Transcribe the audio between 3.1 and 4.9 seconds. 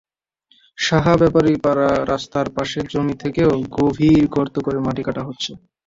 থেকেও গভীর গর্ত করে